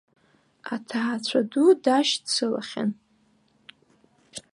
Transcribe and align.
Аҭаацәа 0.73 1.41
ду 1.51 1.71
дашьцылахьан. 1.83 2.89